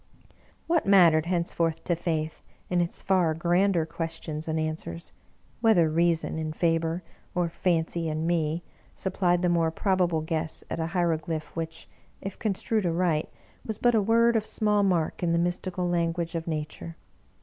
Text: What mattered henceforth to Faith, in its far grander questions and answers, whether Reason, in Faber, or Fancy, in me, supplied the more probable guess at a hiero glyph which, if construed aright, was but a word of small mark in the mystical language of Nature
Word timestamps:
What 0.65 0.87
mattered 0.87 1.27
henceforth 1.27 1.83
to 1.83 1.95
Faith, 1.95 2.41
in 2.71 2.81
its 2.81 3.03
far 3.03 3.35
grander 3.35 3.85
questions 3.85 4.47
and 4.47 4.59
answers, 4.59 5.11
whether 5.59 5.91
Reason, 5.91 6.39
in 6.39 6.53
Faber, 6.53 7.03
or 7.35 7.49
Fancy, 7.49 8.09
in 8.09 8.25
me, 8.25 8.63
supplied 8.95 9.43
the 9.43 9.47
more 9.47 9.69
probable 9.69 10.21
guess 10.21 10.63
at 10.71 10.79
a 10.79 10.87
hiero 10.97 11.19
glyph 11.19 11.55
which, 11.55 11.87
if 12.19 12.39
construed 12.39 12.83
aright, 12.87 13.29
was 13.63 13.77
but 13.77 13.93
a 13.93 14.01
word 14.01 14.35
of 14.35 14.43
small 14.43 14.81
mark 14.81 15.21
in 15.21 15.33
the 15.33 15.37
mystical 15.37 15.87
language 15.87 16.33
of 16.33 16.47
Nature 16.47 16.95